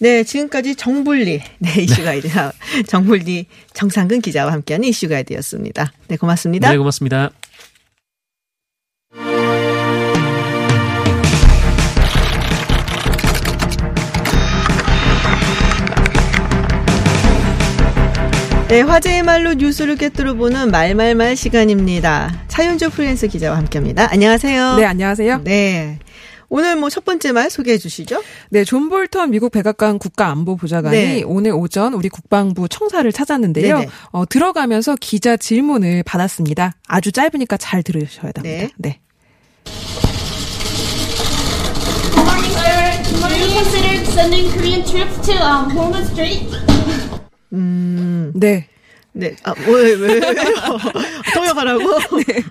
[0.00, 2.28] 네, 지금까지 정불리 네 이슈 가이드
[2.86, 5.92] 정불리 정상근 기자와 함께하는 이슈 가이드였습니다.
[6.08, 6.70] 네, 고맙습니다.
[6.70, 7.30] 네, 고맙습니다.
[18.68, 22.44] 네, 화제의 말로 뉴스를 꿰뚫어 보는 말말말 시간입니다.
[22.48, 24.12] 차윤주 프리랜서 기자와 함께합니다.
[24.12, 24.76] 안녕하세요.
[24.76, 25.42] 네, 안녕하세요.
[25.42, 25.98] 네.
[26.48, 28.22] 오늘 뭐 첫 번째 말 소개해 주시죠.
[28.50, 31.22] 네, 존 볼턴 미국 백악관 국가안보보좌관이 네.
[31.24, 33.78] 오늘 오전 우리 국방부 청사를 찾았는데요.
[33.78, 33.90] 네네.
[34.10, 36.72] 어, 들어가면서 기자 질문을 받았습니다.
[36.86, 38.68] 아주 짧으니까 잘 들으셔야 됩니다.
[38.78, 39.00] 네.
[45.28, 46.48] To um, Strait?
[48.34, 48.66] 네.
[49.18, 49.34] 네.
[49.42, 50.20] 아, 왜, 왜, 왜요?
[51.34, 51.82] 통역하라고?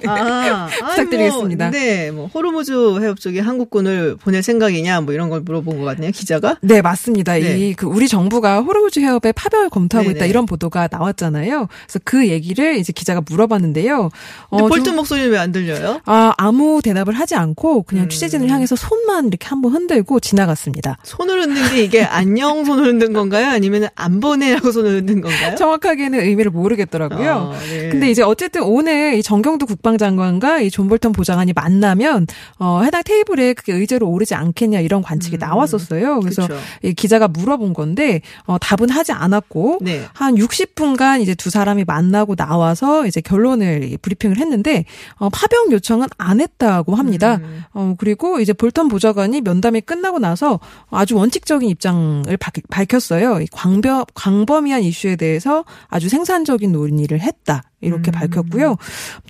[0.07, 1.69] 아, 아니, 부탁드리겠습니다.
[1.69, 6.11] 뭐, 네, 뭐, 호르무즈 해협 쪽에 한국군을 보낼 생각이냐, 뭐 이런 걸 물어본 것 같네요,
[6.11, 6.57] 기자가.
[6.61, 7.33] 네, 맞습니다.
[7.35, 7.57] 네.
[7.57, 10.17] 이, 그, 우리 정부가 호르무즈 해협의 파병을 검토하고 네네.
[10.17, 11.67] 있다 이런 보도가 나왔잖아요.
[11.85, 14.09] 그래서 그 얘기를 이제 기자가 물어봤는데요.
[14.49, 16.01] 어, 좀- 목소리는 왜 안 들려요?
[16.05, 18.09] 아, 아무 대답을 하지 않고 그냥 음.
[18.09, 20.97] 취재진을 향해서 손만 이렇게 한번 흔들고 지나갔습니다.
[21.03, 23.47] 손을 흔든 게 이게 안녕 손을 흔든 건가요?
[23.47, 25.53] 아니면 안 보내라고 손을 흔든 건가요?
[25.57, 27.31] 정확하게는 의미를 모르겠더라고요.
[27.31, 27.89] 어, 네.
[27.89, 32.27] 근데 이제 어쨌든 오늘 이 정경두 국방장관과 이 존 볼턴 보좌관이 만나면
[32.59, 36.19] 어 해당 테이블에 그게 의제로 오르지 않겠냐 이런 관측이 나왔었어요.
[36.19, 36.47] 그래서 음.
[36.49, 36.59] 그쵸.
[36.83, 40.03] 이 기자가 물어본 건데 어 답은 하지 않았고 네.
[40.13, 46.07] 한 60분간 이제 두 사람이 만나고 나와서 이제 결론을 이 브리핑을 했는데 어 파병 요청은
[46.17, 47.35] 안 했다고 합니다.
[47.41, 47.63] 음.
[47.73, 50.59] 어 그리고 이제 볼턴 보좌관이 면담이 끝나고 나서
[50.91, 53.41] 아주 원칙적인 입장을 밝- 밝혔어요.
[53.41, 57.61] 이 광범 광범위한 이슈에 대해서 아주 생산 적인 논의를 했다.
[57.79, 58.75] 이렇게 밝혔고요.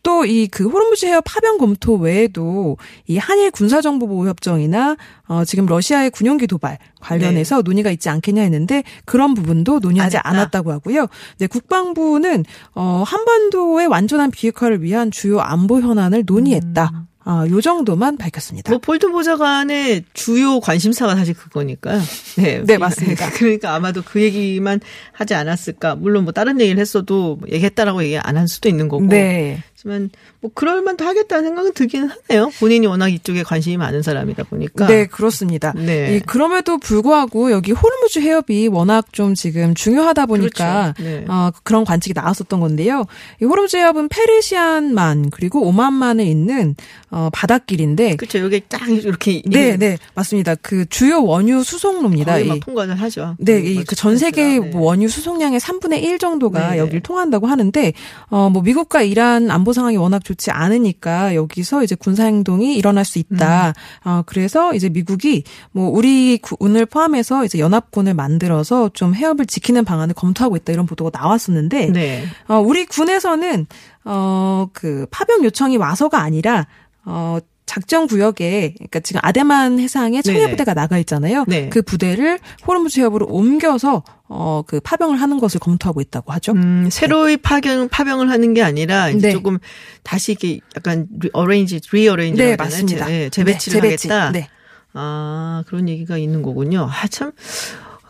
[0.04, 4.96] 또 이 그 호르무즈 해협 파병 검토 외에도 이 한일 군사정보보호협정이나
[5.28, 10.18] 어 지금 러시아의 군용기 도발 관련해서 논의가 있지 않겠냐 했는데 그런 부분도 논의하지.
[10.24, 11.08] 않았다고 하고요.
[11.40, 17.07] 네, 국방부는 어 한반도의 완전한 비핵화를 위한 주요 안보 현안을 논의했다.
[17.30, 18.72] 아, 요 정도만 밝혔습니다.
[18.72, 22.00] 뭐 볼튼 보좌관의 주요 관심사가 사실 그거니까요.
[22.38, 23.30] 네, 네, 맞습니다.
[23.36, 24.80] 그러니까 아마도 그 얘기만
[25.12, 25.96] 하지 않았을까.
[25.96, 29.06] 물론 뭐 다른 얘기를 했어도 뭐 얘기했다라고 얘기 안 할 수도 있는 거고.
[29.08, 29.62] 네.
[29.88, 30.10] 하지만
[30.42, 32.52] 뭐 그럴 만도 하겠다는 생각은 들기는 하네요.
[32.60, 34.86] 본인이 워낙 이쪽에 관심이 많은 사람이다 보니까.
[34.88, 35.74] 네, 그렇습니다.
[35.76, 36.18] 네.
[36.18, 41.10] 이, 그럼에도 불구하고 여기 호르무즈 해협이 워낙 좀 지금 중요하다 보니까 그렇죠.
[41.10, 41.26] 네.
[41.30, 43.06] 어, 그런 관측이 나왔었던 건데요.
[43.42, 46.76] 이 호르무즈 해협은 페르시안만 그리고 오만만에 있는
[47.10, 48.40] 어, 바닷길인데 그렇죠.
[48.40, 50.56] 여기 딱 이렇게 네, 네, 맞습니다.
[50.56, 52.40] 그 주요 원유 수송로입니다.
[52.40, 53.36] 이- 막 통과를 하죠.
[53.40, 54.60] 네, 뭐이그전 세계 네.
[54.60, 56.78] 뭐 원유 수송량의 3분의 1 정도가 네.
[56.80, 57.94] 여기를 통한다고 하는데
[58.30, 63.20] 어 뭐 미국과 이란 안보 상황이 워낙 좋지 않으니까 여기서 이제 군사 행동이 일어날 수
[63.20, 63.74] 있다.
[64.06, 64.10] 음.
[64.10, 70.16] 어 그래서 이제 미국이 뭐 우리 군을 포함해서 이제 연합군을 만들어서 좀 해협을 지키는 방안을
[70.16, 72.24] 검토하고 있다 이런 보도가 나왔었는데 네.
[72.48, 73.68] 어, 우리 군에서는
[74.06, 76.66] 어, 그 파병 요청이 와서가 아니라
[77.06, 77.38] 어,
[77.68, 80.50] 작전 구역에 그러니까 지금 아덴만 해상에 청해.
[80.50, 81.44] 부대가 나가 있잖아요.
[81.48, 81.70] 네.
[81.70, 86.54] 그 부대를 호르무즈 해협으로 옮겨서 어, 그 파병을 하는 것을 검토하고 있다고 하죠.
[86.54, 89.34] 음, 새로이 파병, 파병을 하는 게 아니라 이제 네.
[89.34, 89.60] 조금
[90.04, 92.42] 다시 이렇게 약간 arrange, rearrange.
[92.42, 93.06] 네, 맞습니다.
[93.06, 94.08] 네, 재배치를 네, 재배치.
[94.10, 94.32] 하겠다.
[94.32, 94.50] 네.
[94.94, 96.90] 아, 그런 얘기가 있는 거군요.
[96.90, 97.32] 아, 참.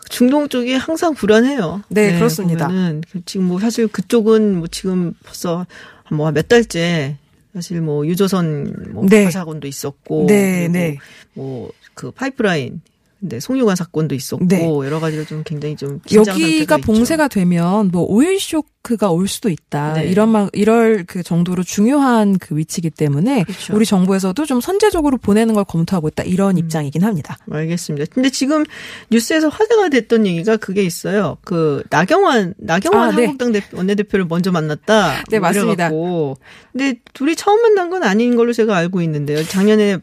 [0.10, 1.82] 중동 쪽이 항상 불안해요.
[1.90, 2.68] 네, 그렇습니다.
[2.68, 5.66] 보면은 지금 뭐 사실 그쪽은 뭐 지금 벌써
[6.10, 7.18] 뭐 몇 달째
[7.58, 9.22] 사실 뭐 유조선 뭐 네.
[9.22, 10.98] 폭파 사건도 있었고 네, 네.
[11.34, 12.82] 뭐그 파이프라인
[13.20, 14.66] 네, 송유관 사건도 있었고 네.
[14.66, 16.86] 여러 가지로 좀 굉장히 좀 여기가 상태가 있죠.
[16.86, 19.94] 봉쇄가 되면 뭐 오일 쇼크가 올 수도 있다.
[19.94, 20.06] 네.
[20.06, 23.76] 이런 막 이럴 그 정도로 중요한 그 위치이기 때문에 그렇죠.
[23.76, 26.24] 우리 정부에서도 좀 선제적으로 보내는 걸 검토하고 있다.
[26.24, 26.58] 이런 음.
[26.60, 27.38] 입장이긴 합니다.
[27.50, 28.06] 알겠습니다.
[28.14, 28.64] 근데 지금
[29.10, 31.38] 뉴스에서 화제가 됐던 얘기가 그게 있어요.
[31.44, 33.24] 그 나경원 나경원 아, 네.
[33.24, 35.24] 한국당 대표, 원내대표를 먼저 만났다.
[35.30, 35.88] 네, 맞습니다.
[35.88, 36.38] 이래갖고.
[36.72, 39.44] 근데 둘이 처음 만난 건 아닌 걸로 제가 알고 있는데요.
[39.44, 40.00] 작년에 어,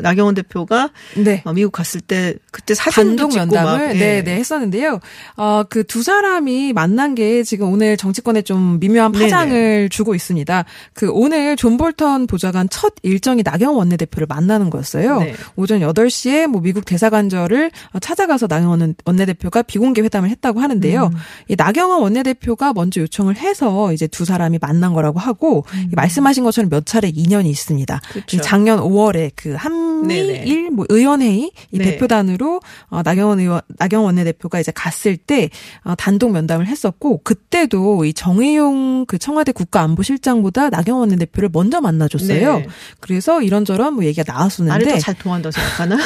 [0.00, 1.42] 나경원 대표가 네.
[1.44, 4.22] 어, 미국 갔을 때 그때 사진도 단독 면담을 막, 네, 예.
[4.22, 5.00] 네 했었는데요.
[5.36, 9.24] 어, 그 두 사람이 만난 게 지금 오늘 정치권에 좀 미묘한 네네.
[9.24, 10.64] 파장을 주고 있습니다.
[10.92, 15.20] 그 오늘 존 볼턴 보좌관 첫 일정이 나경원 원내대표를 만나는 거였어요.
[15.20, 15.34] 네.
[15.56, 21.06] 오전 8시에 뭐 미국 대사관저를 찾아가서 나경원 원내대표가 비공개 회담을 했다고 하는데요.
[21.12, 21.18] 음.
[21.48, 26.68] 이 나경원 원내대표가 먼저 요청을 해서 이제 두 사람이 만난 거라고 하고 이 말씀하신 것처럼
[26.68, 27.94] 몇 차례 인연이 있습니다.
[27.94, 28.12] 음.
[28.12, 28.36] 그렇죠.
[28.36, 29.56] 이 작년 5월에 그네
[30.06, 30.38] 네.
[30.38, 31.84] 한미일 뭐 의원회의 이 네.
[31.84, 35.50] 대표단으로 어, 나경원 의원 나경원 원내대표가 이제 갔을 때
[35.84, 42.58] 어, 단독 면담을 했었고 그때도 이 정의용 그 청와대 국가안보실장보다 나경원 원내대표를 먼저 만나줬어요.
[42.58, 42.66] 네.
[43.00, 45.96] 그래서 이런저런 뭐 얘기가 나왔었는데 더잘 통한다고 생각하나?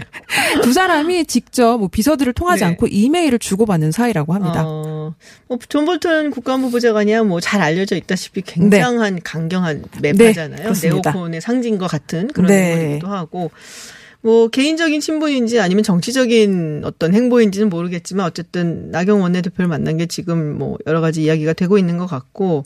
[0.62, 2.66] 두 사람이 직접 뭐 비서들을 통하지 네.
[2.66, 4.62] 않고 이메일을 주고받는 사이라고 합니다.
[4.66, 5.14] 어,
[5.48, 10.72] 뭐, 존 볼턴 국가안보보좌관이야 뭐 잘 알려져 있다시피 굉장한 강경한 매파잖아요.
[10.72, 10.88] 네.
[10.88, 12.72] 네오콘의 상징과 같은 그런 네.
[12.72, 13.29] 인물이기도 하고.
[14.22, 20.76] 뭐 개인적인 친분인지 아니면 정치적인 어떤 행보인지는 모르겠지만 어쨌든 나경원 원내대표를 만난 게 지금 뭐
[20.86, 22.64] 여러 가지 이야기가 되고 있는 것 같고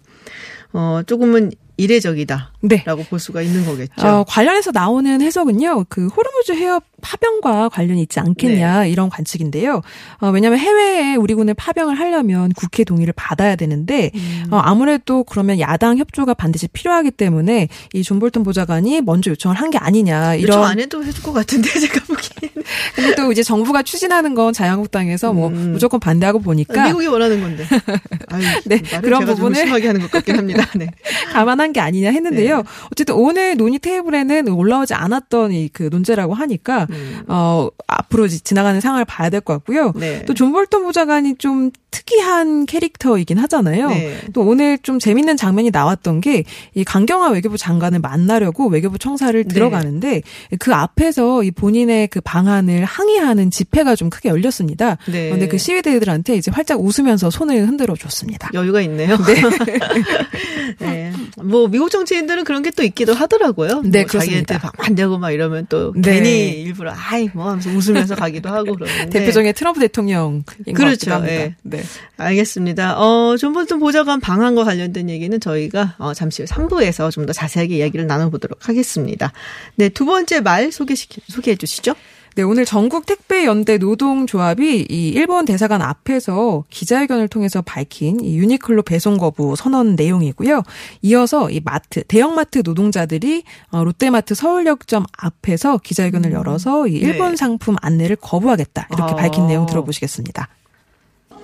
[0.73, 2.85] 어 조금은 이례적이다라고 네.
[3.11, 4.07] 볼 수가 있는 거겠죠.
[4.07, 8.91] 어, 관련해서 나오는 해석은요, 그 호르무즈 해협 파병과 관련이 있지 않겠냐 네.
[8.91, 9.83] 이런 관측인데요.
[10.21, 14.45] 어, 왜냐하면 해외에 우리 군을 파병을 하려면 국회 동의를 받아야 되는데 음.
[14.51, 19.71] 어, 아무래도 그러면 야당 협조가 반드시 필요하기 때문에 이 존 볼턴 보좌관이 먼저 요청을 한
[19.71, 20.65] 게 아니냐 요청 이런.
[20.65, 22.54] 안 해도 해줄 것 같은데 제가 보기엔
[22.95, 25.73] 근데 또 이제 정부가 추진하는 건 자유한국당에서 뭐 음.
[25.73, 27.65] 무조건 반대하고 보니까 미국이 원하는 건데.
[28.31, 30.65] 아유, 네, 그런 부분을- 심하게 하는 것 같긴 합니다.
[30.77, 30.89] 네.
[31.33, 32.63] 감안한 게 아니냐 했는데요.
[32.93, 36.87] 어쨌든 오늘 논의 테이블에는 올라오지 않았던 이 그 논제라고 하니까
[37.27, 39.93] 어 앞으로 지- 지나가는 상황을 봐야 될 것 같고요.
[39.97, 40.25] 네.
[40.27, 43.89] 또 존 볼턴 보좌관이 좀 특이한 캐릭터이긴 하잖아요.
[43.89, 44.19] 네.
[44.33, 49.49] 또 오늘 좀 재밌는 장면이 나왔던 게 이 강경화 외교부 장관을 만나려고 외교부 청사를 네.
[49.49, 50.23] 들어가는데
[50.59, 54.99] 그 앞에서 이 본인의 그 방한을 항의하는 집회가 좀 크게 열렸습니다.
[55.07, 55.27] 네.
[55.27, 58.51] 그런데 그 시위대들한테 이제 활짝 웃으면서 손을 흔들어 줬습니다.
[58.55, 59.17] 여유가 있네요.
[60.81, 61.13] 네.
[61.43, 63.83] 뭐 미국 정치인들은 그런 게 또 있기도 하더라고요.
[63.85, 64.59] 네, 뭐 자기한테.
[64.79, 66.15] 안 되고 막 이러면 또 네.
[66.15, 69.11] 괜히 일부러 아이 뭐 하면서 웃으면서 가기도 하고 그러는데.
[69.11, 71.23] 대표적인 트럼프 대통령인 것 그렇죠.
[71.29, 71.55] 예.
[71.63, 71.85] 네.
[72.17, 72.99] 알겠습니다.
[72.99, 77.77] 어, 존 볼턴 보좌관 방한과 관련된 얘기는 저희가 어, 잠시 후 3부에서 좀 더 자세하게
[77.79, 79.33] 이야기를 나눠보도록 하겠습니다.
[79.77, 81.95] 네, 두 번째 말 소개시켜, 소개해 주시죠.
[82.37, 88.83] 네, 오늘 전국 택배 연대 노동조합이 이 일본 대사관 앞에서 기자회견을 통해서 밝힌 이 유니클로
[88.83, 90.65] 배송 거부 선언 내용이고요.
[91.03, 97.37] 이어서 이 마트, 대형마트 노동자들이 어, 롯데마트 서울역점 앞에서 기자회견을 열어서 이 일본 네.
[97.37, 98.89] 상품 안내를 거부하겠다.
[98.93, 99.17] 이렇게 아.
[99.17, 100.49] 밝힌 내용 들어보시겠습니다.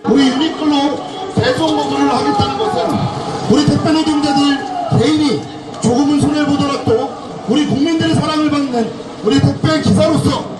[0.06, 4.58] 우리 유니클로 배송 거부를 하겠다는 것은 우리 택배 노동자들
[4.98, 5.40] 개인이
[5.80, 8.90] 조금은 손해를 보더라도 우리 국민들의 사랑을 받는
[9.22, 10.59] 우리 택배 기사로서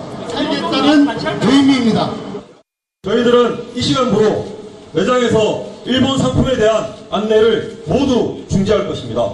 [0.71, 2.11] 살겠다는 의미입니다.
[3.03, 4.45] 저희들은 이 시간부로
[4.93, 9.33] 매장에서 일본 상품에 대한 안내를 모두 중지할 것입니다.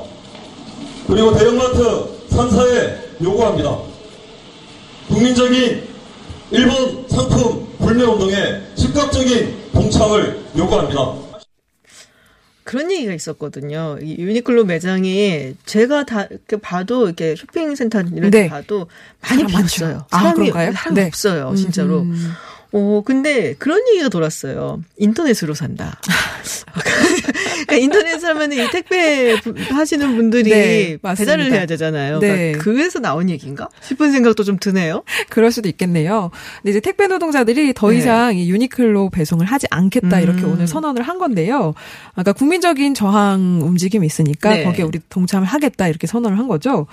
[1.08, 3.78] 그리고 대형마트 3사에 요구합니다.
[5.08, 5.88] 국민적인
[6.52, 11.27] 일본 상품 불매 운동에 즉각적인 동참을 요구합니다.
[12.68, 13.98] 그런 얘기가 있었거든요.
[14.02, 18.50] 이 유니클로 매장이 제가 다 이렇게 봐도 이렇게 쇼핑센터를 네.
[18.50, 18.88] 봐도
[19.22, 19.46] 많이.
[19.46, 20.06] 비었어요.
[20.12, 20.74] 아, 사람이 그런가요?
[20.74, 21.06] 사람 네.
[21.06, 22.02] 없어요, 진짜로.
[22.02, 22.34] 음.
[22.74, 24.84] 어, 근데 그런 얘기가 돌았어요.
[24.98, 25.98] 인터넷으로 산다.
[27.68, 30.98] 그러니까 인터넷 하면 이 택배 부- 하시는 분들이 네.
[31.02, 32.20] 배달을 해야 되잖아요.
[32.20, 32.28] 네.
[32.54, 35.04] 그러니까 그래서 나온 얘기인가 싶은 생각도 좀 드네요.
[35.30, 36.32] 그럴 수도 있겠네요.
[36.62, 37.98] 근데 이제 택배 노동자들이 더 네.
[37.98, 40.54] 이상 이 유니클로 배송을 하지 않겠다 이렇게 음.
[40.54, 41.74] 오늘 선언을 한 건데요.
[42.16, 44.64] 아까 국민적인 저항 움직임이 있으니까 네.
[44.64, 46.88] 거기에 우리 동참을 하겠다 이렇게 선언을 한 거죠.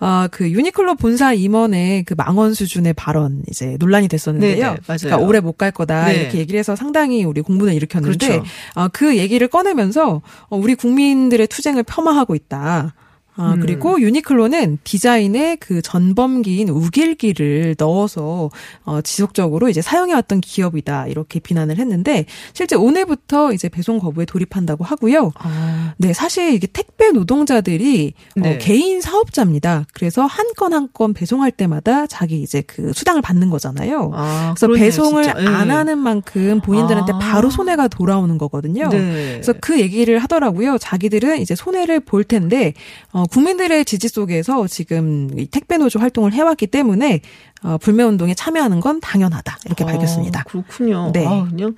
[0.00, 4.56] 아, 그 유니클로 본사 임원의 그 망언 수준의 발언 이제 논란이 됐었는데요.
[4.56, 4.98] 네, 네, 맞아요.
[5.00, 6.16] 그러니까 올해 못갈 거다 네.
[6.22, 8.44] 이렇게 얘기를 해서 상당히 우리 공분을 일으켰는데 그렇죠.
[8.74, 10.15] 어, 그 얘기를 꺼내면서 어,
[10.50, 12.94] 우리 국민들의 투쟁을 폄하하고 있다.
[13.36, 13.60] 아, 음.
[13.60, 18.50] 그리고 유니클로는 디자인에 그 전범기인 우길기를 넣어서
[18.84, 25.32] 어, 지속적으로 이제 사용해왔던 기업이다 이렇게 비난을 했는데 실제 오늘부터 이제 배송 거부에 돌입한다고 하고요.
[25.38, 28.54] 아, 네, 사실 이게 택배 노동자들이 네.
[28.54, 29.84] 어, 개인 사업자입니다.
[29.92, 34.10] 그래서 한 건 한 건 배송할 때마다 자기 이제 그 수당을 받는 거잖아요.
[34.14, 35.24] 아, 그래서 그러네요, 배송을.
[35.24, 35.46] 예.
[35.46, 37.18] 안 하는 만큼 본인들한테 아.
[37.18, 38.88] 바로 손해가 돌아오는 거거든요.
[38.88, 39.32] 네.
[39.34, 40.78] 그래서 그 얘기를 하더라고요.
[40.78, 42.72] 자기들은 이제 손해를 볼 텐데
[43.12, 47.20] 어, 국민들의 지지 속에서 지금 이 택배 노조 활동을 해왔기 때문에
[47.62, 50.44] 어, 불매 운동에 참여하는 건 당연하다 이렇게 아, 밝혔습니다.
[50.44, 51.10] 그렇군요.
[51.12, 51.26] 네.
[51.26, 51.74] 아, 그냥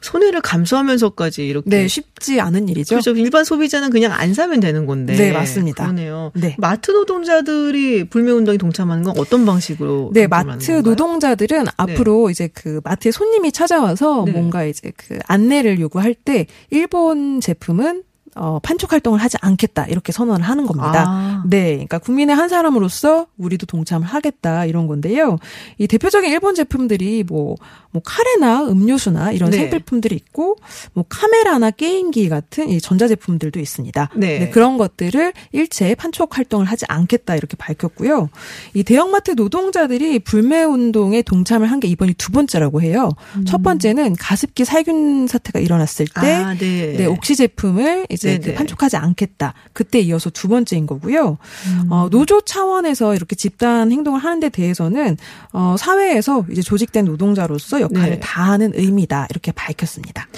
[0.00, 2.96] 손해를 감수하면서까지 이렇게 네, 쉽지 않은 일이죠.
[2.96, 3.10] 그렇죠.
[3.12, 5.16] 일반 소비자는 그냥 안 사면 되는 건데.
[5.16, 5.84] 네, 맞습니다.
[5.84, 6.32] 그러네요.
[6.34, 6.56] 네.
[6.58, 10.10] 마트 노동자들이 불매 운동에 동참하는 건 어떤 방식으로?
[10.14, 10.70] 네, 마트?
[10.70, 14.32] 노동자들은 앞으로 이제 그 마트에 손님이 찾아와서 네.
[14.32, 18.02] 뭔가 이제 그 안내를 요구할 때 일본 제품은
[18.38, 21.04] 어, 판촉 활동을 하지 않겠다 이렇게 선언을 하는 겁니다.
[21.08, 21.42] 아.
[21.46, 25.38] 네, 그러니까 국민의 한 사람으로서 우리도 동참을 하겠다 이런 건데요.
[25.78, 27.56] 이 대표적인 일본 제품들이 뭐,
[27.90, 29.58] 뭐 카레나 음료수나 이런 네.
[29.58, 30.56] 생필품들이 있고,
[30.92, 34.10] 뭐 카메라나 게임기 같은 이 전자 제품들도 있습니다.
[34.16, 34.50] 네.
[34.50, 38.28] 그런 것들을 일체 판촉 활동을 하지 않겠다 이렇게 밝혔고요.
[38.74, 43.10] 이 대형마트 노동자들이 불매 운동에 동참을 한 게 이번이 두 번째라고 해요.
[43.46, 46.94] 첫 번째는 가습기 살균 사태가 일어났을 때 아, 네.
[46.96, 48.44] 네, 옥시 제품을 이제 네네.
[48.44, 49.54] 그 판촉하지 않겠다.
[49.72, 51.38] 그때 이어서 두 번째인 거고요.
[51.66, 51.92] 음.
[51.92, 55.16] 어, 노조 차원에서 이렇게 집단 행동을 하는 데 대해서는
[55.52, 58.20] 어, 사회에서 이제 조직된 노동자로서 역할을 네.
[58.20, 59.28] 다하는 의미다.
[59.30, 60.28] 이렇게 밝혔습니다.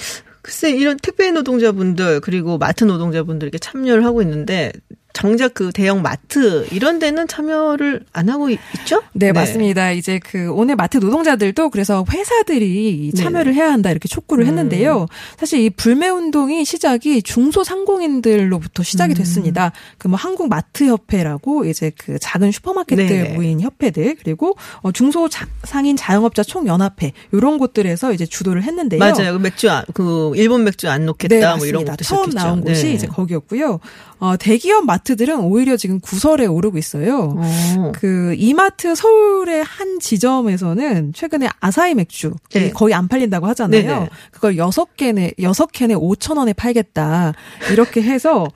[0.41, 4.71] 글쎄 이런 택배 노동자분들 그리고 마트 노동자분들 이렇게 참여를 하고 있는데
[5.13, 9.91] 정작 그 대형 마트 이런 데는 참여를 안 하고 있, 죠 네, 맞습니다.
[9.91, 15.07] 이제 그 오늘 마트 노동자들도 그래서 회사들이 이 참여를 해야 한다 이렇게 촉구를 했는데요.
[15.37, 19.71] 사실 이 불매 운동이 시작이 중소상공인들로부터 시작이 됐습니다.
[19.97, 23.33] 그 뭐 한국 마트 협회라고 이제 그 작은 슈퍼마켓들 네네.
[23.35, 28.99] 모인 협회들 그리고 어 중소상인 자영업자 총연합회 이런 곳들에서 이제 주도를 했는데요.
[28.99, 29.33] 맞아요.
[29.33, 31.85] 그 맥주 안, 그 일본 맥주 안 놓겠다 네, 뭐 이런.
[31.85, 32.45] 것도 처음 시작했죠.
[32.45, 32.93] 나온 곳이 네.
[32.93, 33.79] 이제 거기였고요.
[34.19, 37.35] 어, 대기업 마트 들은 오히려 지금 구설에 오르고 있어요.
[37.37, 37.91] 어.
[37.95, 42.71] 그 이마트 서울의 한 지점에서는 최근에 아사히 맥주 네.
[42.71, 43.81] 거의 안 팔린다고 하잖아요.
[43.81, 44.09] 네네.
[44.31, 47.33] 그걸 여섯 캔에 여섯 캔에 5천 원에 팔겠다
[47.71, 48.47] 이렇게 해서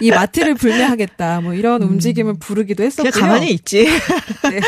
[0.00, 3.10] 이 마트를 불매하겠다 뭐 이런 움직임을 부르기도 했었고요.
[3.10, 3.84] 가만히 있지.
[3.84, 4.60] 네.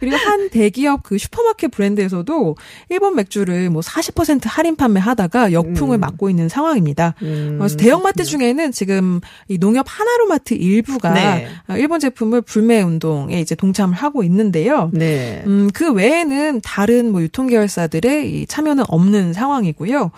[0.00, 2.56] 그리고 한 대기업 그 슈퍼마켓 브랜드에서도
[2.88, 6.00] 일본 맥주를 뭐 40% 할인 판매하다가 역풍을 음.
[6.00, 7.14] 맞고 있는 상황입니다.
[7.22, 11.48] 음, 그래서 대형마트 중에는 지금 이 농협 하나로마트 일부가 네.
[11.68, 14.90] 어, 일본 제품을 불매 운동에 이제 동참을 하고 있는데요.
[14.92, 15.42] 네.
[15.46, 20.10] 음, 그 외에는 다른 뭐 유통계열사들의 이 참여는 없는 상황이고요.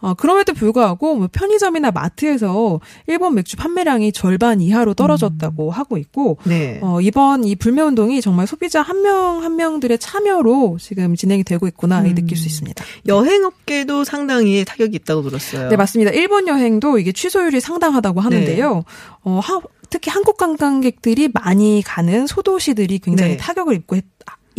[0.00, 6.78] 어, 그럼에도 불구하고 뭐 편의점이나 마트에서 일본 맥주 판매량이 절반 이하로 떨어졌다고 하고 있고 네.
[6.82, 12.04] 어, 이번 이 불매 운동이 정말 소비자 한 명한 명들의 참여로 지금 진행이 되고 있구나
[12.06, 12.82] 이 느낄 수 있습니다.
[13.06, 15.68] 여행업계도 상당히 타격이 있다고 들었어요.
[15.68, 16.10] 네, 맞습니다.
[16.12, 18.84] 일본 여행도 이게 취소율이 상당하다고 하는데요.
[19.24, 19.60] 어, 하-
[19.90, 23.36] 특히 한국 관광객들이 많이 가는 소도시들이 굉장히 네.
[23.36, 24.04] 타격을 입고 했-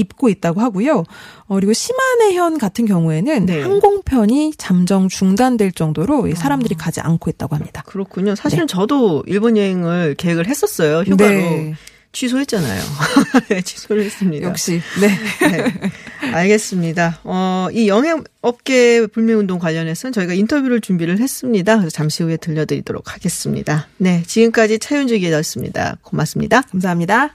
[0.01, 1.03] 입고 있다고 하고요.
[1.47, 3.61] 어, 그리고 시마네현 같은 경우에는 네.
[3.61, 7.83] 항공편이 잠정 중단될 정도로 이 사람들이 가지 않고 있다고 합니다.
[7.85, 8.35] 그렇군요.
[8.35, 11.01] 사실은 저도 일본 여행을 계획을 했었어요.
[11.01, 11.31] 휴가로.
[11.31, 11.73] 네.
[12.13, 12.81] 취소했잖아요.
[13.49, 14.47] 네, 취소를 했습니다.
[14.47, 15.07] 역시 네.
[15.47, 16.31] 네.
[16.33, 17.19] 알겠습니다.
[17.23, 21.77] 어, 이 영향업계 불매운동 관련해서는 저희가 인터뷰를 준비를 했습니다.
[21.77, 23.87] 그래서 잠시 후에 들려드리도록 하겠습니다.
[23.97, 24.23] 네.
[24.27, 25.97] 지금까지 차윤주 기자였습니다.
[26.01, 26.61] 고맙습니다.
[26.63, 27.33] 감사합니다.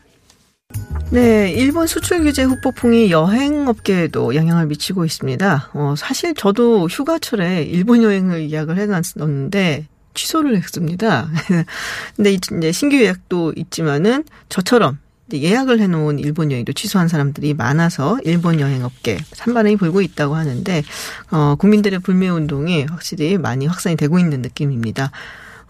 [1.10, 5.70] 네, 일본 수출 규제 후폭풍이 여행 업계에도 영향을 미치고 있습니다.
[5.72, 11.28] 어, 사실 저도 휴가철에 일본 여행을 예약을 해놨었는데 취소를 했습니다.
[12.16, 14.98] 근데 이제 신규 예약도 있지만은 저처럼
[15.32, 20.82] 예약을 해놓은 일본 여행도 취소한 사람들이 많아서 일본 여행 업계 산바람이 불고 있다고 하는데
[21.30, 25.12] 어, 국민들의 불매 운동이 확실히 많이 확산이 되고 있는 느낌입니다.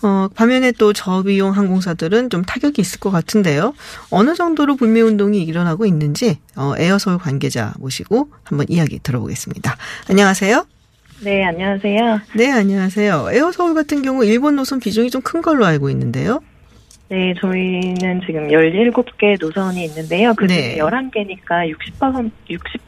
[0.03, 3.75] 어, 반면에 또 저비용 항공사들은 좀 타격이 있을 것 같은데요.
[4.11, 9.77] 어느 정도로 불매 운동이 일어나고 있는지 어, 에어서울 관계자 모시고 한번 이야기 들어보겠습니다.
[10.11, 10.67] 안녕하세요.
[11.23, 12.21] 네, 안녕하세요.
[12.35, 13.29] 네, 안녕하세요.
[13.33, 16.41] 에어서울 같은 경우 일본 노선 비중이 좀 큰 걸로 알고 있는데요.
[17.09, 20.35] 네, 저희는 지금 17개 노선이 있는데요.
[20.35, 20.79] 그 중에 네.
[20.79, 22.31] 11개니까 60%,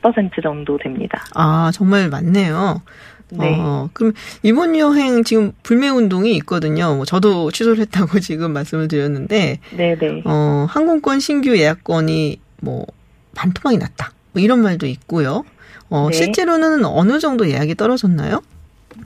[0.02, 1.24] 60% 정도 됩니다.
[1.34, 2.82] 아, 정말 많네요.
[3.30, 3.56] 네.
[3.58, 4.12] 어, 그럼
[4.42, 6.94] 일본 여행 지금 불매 운동이 있거든요.
[6.94, 10.22] 뭐 저도 취소를 했다고 지금 말씀을 드렸는데 네네.
[10.24, 12.86] 어, 항공권 신규 예약권이 뭐
[13.34, 14.12] 반토막이 났다.
[14.32, 15.44] 뭐 이런 말도 있고요.
[15.90, 16.16] 어, 네.
[16.16, 18.42] 실제로는 어느 정도 예약이 떨어졌나요?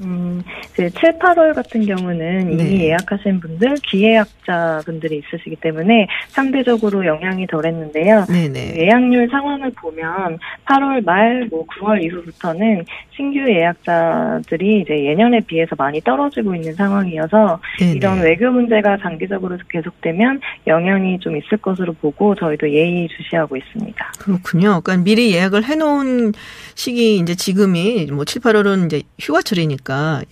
[0.01, 2.65] 음, 이제 7, 8월 같은 경우는 네.
[2.65, 8.27] 이미 예약하신 분들, 기예약자 분들이 있으시기 때문에 상대적으로 영향이 덜했는데요.
[8.29, 8.77] 네네.
[8.79, 16.55] 예약률 상황을 보면 8월 말, 뭐 9월 이후부터는 신규 예약자들이 이제 예년에 비해서 많이 떨어지고
[16.55, 17.93] 있는 상황이어서 네네.
[17.93, 24.13] 이런 외교 문제가 장기적으로 계속되면 영향이 좀 있을 것으로 보고 저희도 예의 주시하고 있습니다.
[24.19, 24.81] 그렇군요.
[24.83, 26.33] 그러니까 미리 예약을 해놓은
[26.75, 29.82] 시기 이제 지금이 뭐 7, 8월은 이제 휴가철이니까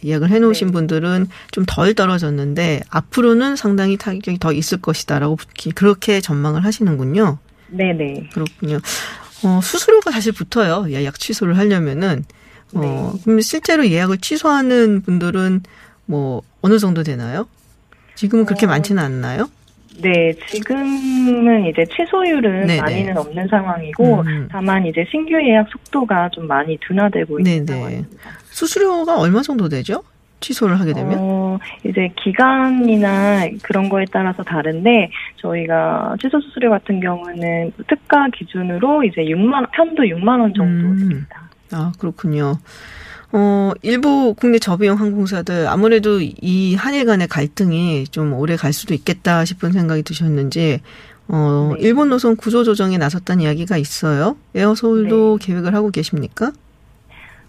[0.04, 0.72] 예약을 해놓으신 네.
[0.72, 5.38] 분들은 좀 덜 떨어졌는데 앞으로는 상당히 타격이 더 있을 것이다라고
[5.74, 7.38] 그렇게 전망을 하시는군요.
[7.68, 8.30] 네네.
[8.32, 8.80] 그렇군요.
[9.44, 10.86] 어, 수수료가 사실 붙어요.
[10.90, 12.24] 예약 취소를 하려면은.
[12.74, 15.62] 어, 그럼 실제로 예약을 취소하는 분들은
[16.06, 17.48] 뭐 어느 정도 되나요?
[18.14, 19.48] 지금은 그렇게 어, 많지는 않나요?
[20.02, 22.80] 네, 지금은 이제 취소율은 네네.
[22.80, 24.48] 많이는 없는 상황이고, 음.
[24.50, 27.78] 다만 이제 신규 예약 속도가 좀 많이 둔화되고 있는 네네.
[27.78, 28.39] 상황입니다.
[28.60, 30.02] 수수료가 얼마 정도 되죠?
[30.40, 31.16] 취소를 하게 되면?
[31.18, 39.22] 어, 이제 기간이나 그런 거에 따라서 다른데, 저희가 취소 수수료 같은 경우는 특가 기준으로 이제
[39.22, 40.96] 6만, 편도 6만 원 정도 음.
[40.98, 41.50] 듭니다.
[41.72, 42.58] 아, 그렇군요.
[43.32, 49.44] 어, 일부 국내 저비용 항공사들 아무래도 이 한일 간의 갈등이 좀 오래 갈 수도 있겠다
[49.44, 50.80] 싶은 생각이 드셨는지,
[51.28, 51.82] 어, 네.
[51.82, 54.36] 일본 노선 구조 조정에 나섰다는 이야기가 있어요.
[54.54, 55.46] 에어 서울도 네.
[55.46, 56.52] 계획을 하고 계십니까?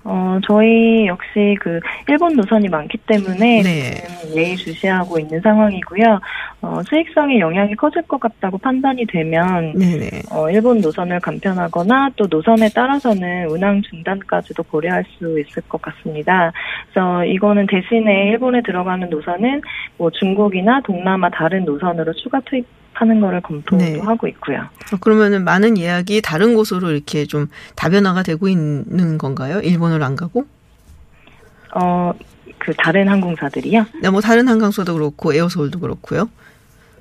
[0.04, 3.94] 어, 저희 역시 그 일본 노선이 많기 때문에 네.
[4.36, 6.20] 예의주시하고 있는 상황이고요.
[6.62, 10.24] 어, 수익성에 영향이 커질 것 같다고 판단이 되면 네네.
[10.32, 16.52] 어, 일본 노선을 간편하거나 또 노선에 따라서는 운항 중단까지도 고려할 수 있을 것 같습니다.
[16.92, 19.62] 그래서 이거는 대신에 일본에 들어가는 노선은
[19.98, 24.00] 뭐 중국이나 동남아 다른 노선으로 추가 투입 하는 거를 검토도 네.
[24.00, 24.60] 하고 있고요.
[24.94, 29.60] 어, 그러면은 많은 예약이 다른 곳으로 이렇게 좀 다변화가 되고 있는 건가요?
[29.60, 30.46] 일본을 안 가고?
[31.74, 32.14] 어,
[32.60, 33.86] 그 다른 항공사들이요.
[34.02, 36.30] 네, 뭐 다른 한강소도 그렇고 에어서울도 그렇고요.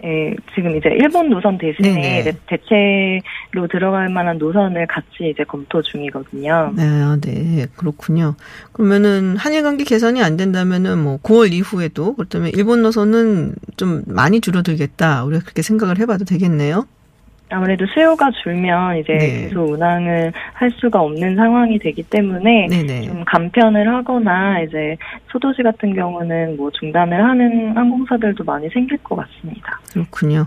[0.05, 2.21] 예, 지금 이제 일본 노선 대신에 네네.
[2.21, 6.73] 이제 대체로 들어갈 만한 노선을 같이 이제 검토 중이거든요.
[6.75, 8.35] 네, 아, 네, 그렇군요.
[8.73, 15.25] 그러면은 한일 관계 개선이 안 된다면은 뭐 9월 이후에도 그렇다면 일본 노선은 좀 많이 줄어들겠다.
[15.25, 16.87] 우리가 그렇게 생각을 해봐도 되겠네요.
[17.51, 19.41] 아무래도 수요가 줄면 이제 네.
[19.49, 23.03] 계속 운항을 할 수가 없는 상황이 되기 때문에 네네.
[23.07, 24.97] 좀 간편을 하거나 이제
[25.31, 29.81] 소도시 같은 경우는 뭐 중단을 하는 항공사들도 많이 생길 것 같습니다.
[29.93, 30.47] 그렇군요.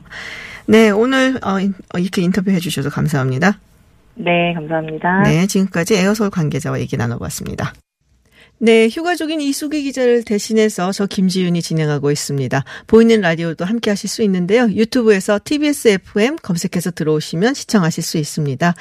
[0.65, 3.59] 네, 오늘 어, 인- 어, 이렇게 인터뷰해 주셔서 감사합니다.
[4.15, 5.23] 네, 감사합니다.
[5.23, 7.73] 네, 지금까지 에어서울 관계자와 얘기 나눠봤습니다.
[8.63, 12.63] 네, 휴가 중인 이숙이 기자를 대신해서 저 김지윤이 진행하고 있습니다.
[12.87, 14.69] 보이는 라디오도 함께 하실 수 있는데요.
[14.69, 18.73] 유튜브에서 TBS FM 검색해서 들어오시면 시청하실 수 있습니다.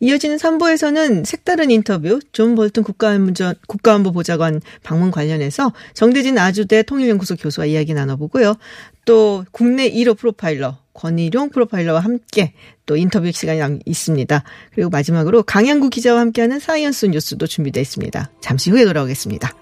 [0.00, 3.32] 이어지는 3부에서는 색다른 인터뷰, 존 볼튼 국가안보,
[3.66, 8.56] 국가안보 보좌관 방문 관련해서 정대진 아주대 통일연구소 교수와 이야기 나눠보고요.
[9.04, 12.52] 또 국내 1호 프로파일러 권일용 프로파일러와 함께
[12.86, 14.42] 또 인터뷰 시간이 남- 있습니다.
[14.74, 18.30] 그리고 마지막으로 강양구 기자와 함께하는 science 뉴스도 준비되어 있습니다.
[18.40, 19.52] 잠시 후에 돌아오겠습니다.